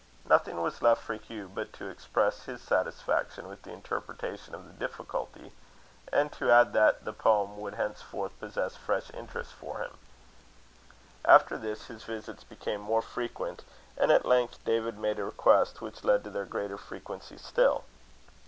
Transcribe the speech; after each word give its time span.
Nothing 0.27 0.59
was 0.63 0.81
left 0.81 1.03
for 1.03 1.13
Hugh 1.13 1.47
but 1.47 1.71
to 1.73 1.85
express 1.87 2.45
his 2.45 2.59
satisfaction 2.63 3.47
with 3.47 3.61
the 3.61 3.71
interpretation 3.71 4.55
of 4.55 4.65
the 4.65 4.73
difficulty, 4.73 5.51
and 6.11 6.31
to 6.31 6.49
add, 6.49 6.73
that 6.73 7.05
the 7.05 7.13
poem 7.13 7.59
would 7.59 7.75
henceforth 7.75 8.31
possess 8.39 8.75
fresh 8.75 9.11
interest 9.13 9.51
for 9.53 9.77
him. 9.77 9.99
After 11.23 11.55
this, 11.55 11.85
his 11.85 12.03
visits 12.03 12.43
became 12.43 12.81
more 12.81 13.03
frequent; 13.03 13.63
and 13.95 14.11
at 14.11 14.25
length 14.25 14.65
David 14.65 14.97
made 14.97 15.19
a 15.19 15.23
request 15.23 15.81
which 15.81 16.03
led 16.03 16.23
to 16.23 16.31
their 16.31 16.45
greater 16.45 16.79
frequency 16.79 17.37
still. 17.37 17.83